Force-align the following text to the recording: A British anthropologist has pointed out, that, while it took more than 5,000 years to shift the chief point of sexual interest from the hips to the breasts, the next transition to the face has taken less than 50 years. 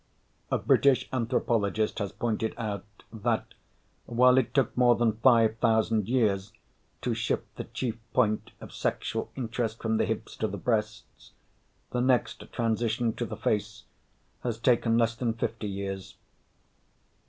A 0.49 0.57
British 0.57 1.07
anthropologist 1.13 1.99
has 1.99 2.11
pointed 2.11 2.55
out, 2.57 2.83
that, 3.13 3.53
while 4.07 4.39
it 4.39 4.51
took 4.51 4.75
more 4.75 4.95
than 4.95 5.13
5,000 5.17 6.09
years 6.09 6.53
to 7.03 7.13
shift 7.13 7.55
the 7.55 7.65
chief 7.65 7.99
point 8.11 8.49
of 8.59 8.73
sexual 8.73 9.31
interest 9.35 9.79
from 9.79 9.97
the 9.97 10.05
hips 10.05 10.35
to 10.37 10.47
the 10.47 10.57
breasts, 10.57 11.33
the 11.91 12.01
next 12.01 12.51
transition 12.51 13.13
to 13.13 13.27
the 13.27 13.37
face 13.37 13.83
has 14.41 14.57
taken 14.57 14.97
less 14.97 15.13
than 15.13 15.33
50 15.35 15.67
years. 15.67 16.15